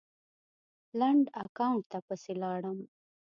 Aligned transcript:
لنډ 0.99 1.23
اکاونټ 1.43 1.81
ته 1.91 1.99
پسې 2.07 2.33
لاړم 2.41 2.79